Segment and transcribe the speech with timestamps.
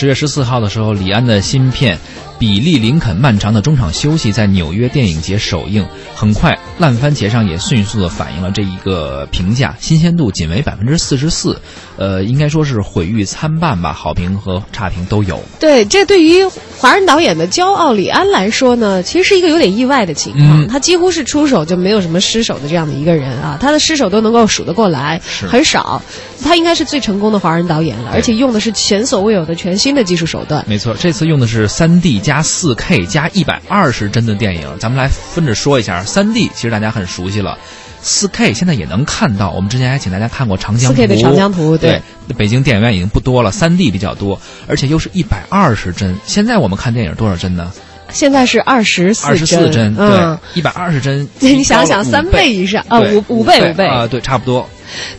[0.00, 1.94] 十月十四号的时候，李安的新片
[2.40, 11.60] 《比利林肯漫长的中场休息》在纽约电影节首映，很快烂番茄上也迅速的反映了这一个评价，新鲜度仅为百分之四十四，
[11.98, 15.38] 呃，应该说是毁誉参半吧，好评和差评都有。
[15.60, 16.42] 对，这对于
[16.78, 20.62] 华人导演的骄傲李安来说呢，其实是一个有点意外的情况。
[20.62, 26.00] 嗯他几乎是出手就没有什么失手的这样的一个人啊，他的失手都能够数得过来，是很少。
[26.42, 30.64] 他应该是最成功的华人导演了，而且用的是前所未有的全新的技术手段。
[30.66, 36.04] 没错，这次用的是三 D 加四 K 加一百二十帧的电影，咱们来分着说一下。
[36.04, 37.58] 三 D 其实大家很熟悉了。
[38.02, 41.00] 四 K 现在也能看到，我们之前还请大家看过《长江图》。
[41.04, 46.16] 4K 的长江图对对北京电影院已经不多了，三 D 比较多，而且又是一百二十帧。
[46.24, 47.72] 现在我们看电影多少帧呢？
[48.12, 51.28] 现在是二十四二十四帧，对嗯，，一百二十帧。
[51.38, 54.68] 你想想，三倍以上啊，对五五倍倍五倍啊，对，差不多。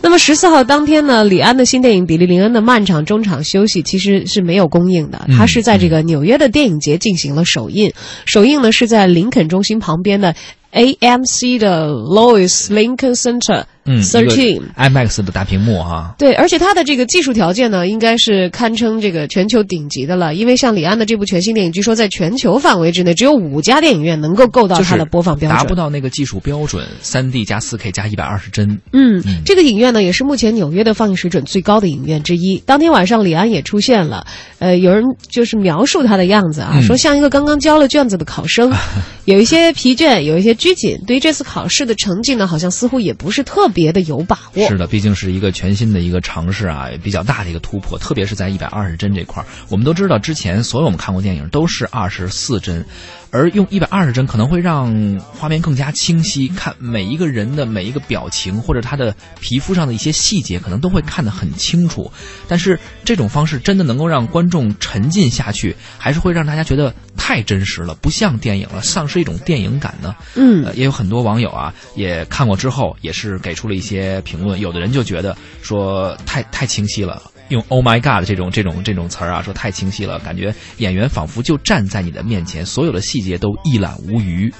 [0.00, 7.92] 那么十四号当天呢，李安的新电影《比利林恩的漫长中场休息》其实是没有公映的，嗯它是在这个纽约的电影节进行了首映。
[8.26, 10.34] 首映呢是在林肯中心旁边的
[10.72, 14.62] AMC 的 Lois Lincoln Center 嗯 Thirteen。
[14.76, 16.14] IMAX 的大屏幕哈。
[16.18, 20.34] 对，而且它的这个技术条件呢，应该是堪称这个全球顶级的了。
[20.34, 25.58] 因为像李安的这部全新电影，据说在全球范围之内，只有五家电影院能够够到它的播放标准。
[25.58, 28.80] 达不到那个技术标准，三 D 加四 K 加一百二十帧。
[28.92, 32.62] 嗯，这个影院呢，也是目前纽约的放映水准最高的影院之一。
[32.64, 34.26] 当天晚上，李安也出现了，
[34.60, 38.72] 呃，有人就是描述他的样子啊，嗯说像一个刚刚交了卷子的考生，
[39.26, 44.68] 有一些疲倦，有一些拘谨，对于这次考试的成绩呢，好像似乎也不是特别的有把握。
[44.68, 49.46] 是的，毕竟是一个全新的一个尝试啊，也比较大的一个突破，特别是在一百二十帧这块儿。
[49.68, 52.86] 我们都知道，之前所有我们看过电影都是二十四帧，
[53.32, 62.12] 而用一百二十帧可能会让画面更加清晰，看每一个人的每一个表情或者他的皮肤上的一些细节，可能都会看得很清楚。
[62.46, 70.14] 但是这种方式真的能够让观众沉浸下去，还是会让大家觉得太真实了，不像电影了，丧失一种电影感呢？
[70.36, 74.60] 嗯呃，也有很多网友啊，也看过之后，也是给出了一些评论。
[74.60, 84.52] 有的人就觉得说太太清晰了，用 “Oh my God” 这种这种这种词儿啊，说太清晰了，感觉演员仿佛就站在你的面前，所有的细节都一览无余。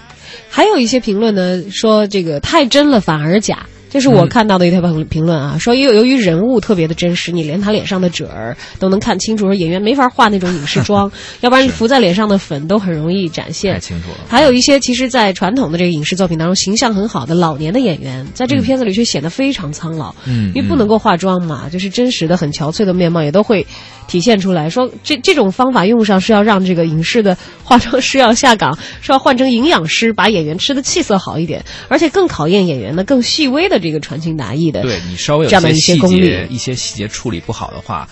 [0.48, 3.66] 还有一些评论呢，说这个太真了反而假。
[3.92, 13.80] 这是我看到的一条评评论啊，说由由于人物特别的真实，你连他脸上的褶儿都能看清楚，说演员没法画那种影视妆， 要不然是浮在脸上的粉都很容易展现太。
[13.80, 14.16] 清楚了。
[14.26, 23.66] 还有一些其实，在传统的这个影视作品当中，形象很好的老年的演员，在这个片子里却显得非常苍老，嗯因为不能够化妆嘛，就是真实的很憔悴的面貌也都会
[24.08, 24.70] 体现出来。
[24.70, 34.80] 说这这种方法用上是要让这个影视的化妆师要下岗，是要换成营养师，把演员吃的气色好一点，而且更考验演员的更细微的这个传情达意的。
[34.80, 38.08] 对你稍微有一些细节、一些细节处理不好的话。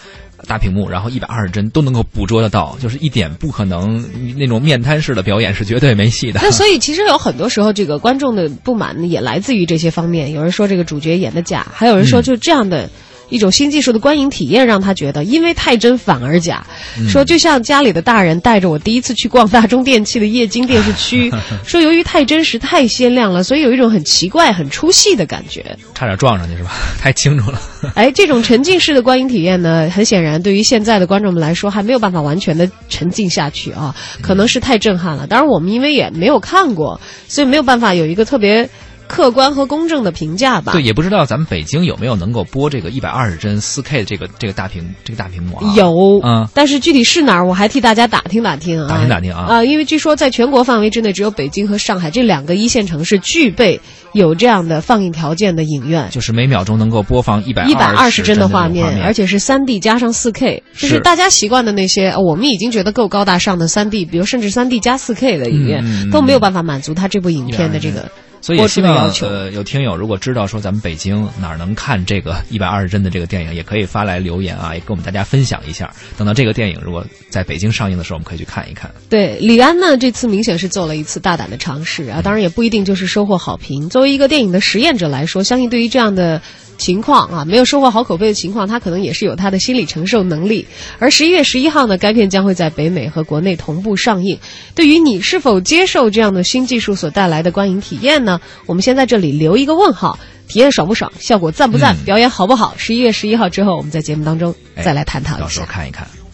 [0.46, 4.02] 大屏幕，然后一百二十帧都能够捕捉得到，就是一点不可能
[4.38, 6.40] 那种面瘫式的表演是绝对没戏的。
[6.42, 10.32] 那所以其实有很多时候，这个观众的不满也来自于这些方面。
[10.32, 12.88] 有人说这个主角演的假，还有人说就这样的。
[13.30, 16.64] 一种新技术的观影体验让他觉得，因为太真反而假。
[17.08, 21.32] 说就像家里的大人带着我第一次去逛大中电器的液晶电视区，
[21.64, 25.64] 说由于太真实、太鲜亮了，所以有一种很奇怪、很出戏的感觉。
[25.94, 26.70] 差点撞上去是吧？
[27.00, 27.60] 太清楚了。
[27.94, 35.26] 哎，这种沉浸式的观影体验呢，很显然对于现在的观众们来说，还没有办法完全的沉浸下去啊，可能是太震撼了。
[35.26, 38.68] 当然，我们因为也没有看过，所以没有办法有一个特别
[39.10, 40.72] 客观和公正的评价吧。
[40.72, 45.74] 对，也不知道咱们北京有没有能够播这个一百二十帧四 K 的这个这个大屏这个大屏幕啊？
[45.74, 45.92] 有，
[46.24, 48.88] 嗯但是具体是哪儿，我还替大家打听打听啊。
[48.88, 53.80] 打听打听啊啊、因为据说在全国范围之内，只有北京和上海这两个一线城市具备
[54.12, 56.08] 有这样的放映条件的影院。
[56.10, 68.10] 就是每秒钟能够播放一百一百二十帧的画画面，而且是三 D 加上四 K，就是是大家习惯的那些，呃我们已经觉得够高大上的三 D，比如甚至三 D 加四 K 的影院、都没有办法满足他这部影片的这个
[68.40, 69.10] 所以也希望。
[69.20, 75.92] 呃有听友如果知道说咱们北京哪儿能看这个一百二十帧的这个电影，也可以发来留言啊，也跟我们大家分享一下。
[76.16, 78.90] 等到这个电影如果在北京上映的时候，我们可以去看一看。
[79.08, 83.88] 对，李安呢这次明显是做了一次大胆的尝试啊，当然也不一定就是收获好评。
[83.88, 86.40] 作为一个电影的实验者来说，相信对于这样的。
[86.80, 90.66] 情况啊，没有收获好口碑的情况，他可能也是有他的心理承受能力。
[90.98, 94.38] 而十一月十一号呢，该片将会在北美和国内同步上映。
[94.74, 98.29] 对于你是否接受这样的新技术所带来的观影体验呢？
[98.66, 101.10] 我们先在这里留一个问号：体验爽不爽？
[101.18, 101.96] 效果赞不赞？
[101.96, 102.74] 嗯表演好不好？
[102.76, 105.66] 十一月十一号之后，我们在节目当中哎再来探讨一下到时候。
[105.66, 106.06] 看一看。